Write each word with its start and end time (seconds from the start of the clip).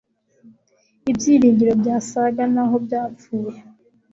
ibyiringiro 1.11 1.73
byasaga 1.81 2.43
naho 2.53 2.75
byapfuye 2.85 3.57